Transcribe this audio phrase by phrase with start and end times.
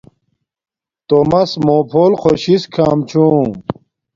[1.07, 3.47] تومس موہ پھول خوشس کھام چھوم